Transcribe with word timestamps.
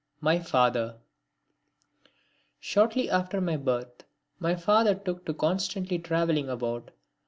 (13) 0.15 0.15
My 0.21 0.39
Father 0.43 0.95
Shortly 2.59 3.07
after 3.11 3.39
my 3.39 3.55
birth 3.55 4.03
my 4.39 4.55
father 4.55 4.95
took 4.95 5.25
to 5.27 5.33
constantly 5.35 5.99
travelling 5.99 6.49
about. 6.49 6.89